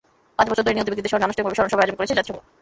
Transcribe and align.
পাঁচ 0.37 0.47
বছর 0.49 0.65
ধরে 0.65 0.75
নিহত 0.75 0.89
ব্যক্তিদের 0.89 1.11
স্মরণে 1.11 1.25
আনুষ্ঠিকভাবে 1.27 1.57
স্মরণসভার 1.57 1.81
আয়োজন 1.83 1.97
করছে 1.99 2.17
জাতিসংঘ। 2.17 2.39